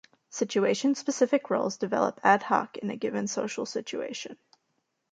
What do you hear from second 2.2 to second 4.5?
ad hoc in a given social situation.